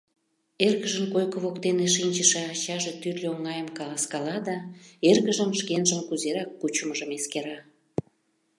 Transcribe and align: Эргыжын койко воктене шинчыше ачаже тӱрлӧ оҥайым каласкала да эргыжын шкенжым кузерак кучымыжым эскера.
Эргыжын 0.65 1.05
койко 1.13 1.37
воктене 1.45 1.87
шинчыше 1.95 2.41
ачаже 2.51 2.91
тӱрлӧ 3.01 3.27
оҥайым 3.35 3.69
каласкала 3.77 4.37
да 4.47 4.55
эргыжын 5.09 5.51
шкенжым 5.59 5.99
кузерак 6.07 6.49
кучымыжым 6.59 7.09
эскера. 7.17 7.57